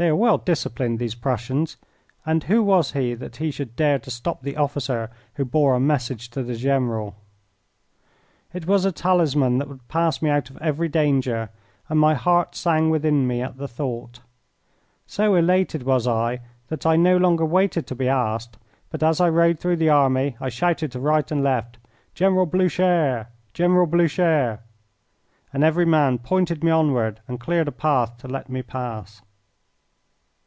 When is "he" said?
2.92-3.14, 3.38-3.50